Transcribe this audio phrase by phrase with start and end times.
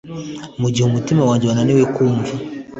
[0.61, 2.31] mugihe umutima wanjye wananiwe kumva.